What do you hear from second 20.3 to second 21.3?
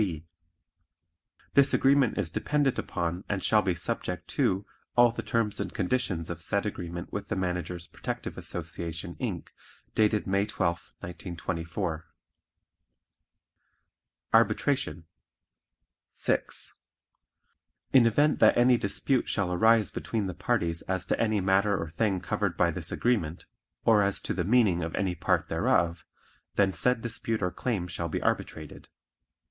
parties as to